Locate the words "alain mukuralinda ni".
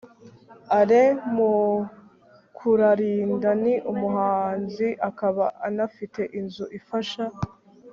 0.79-3.73